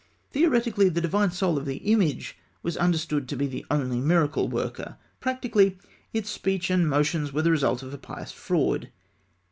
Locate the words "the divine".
0.89-1.29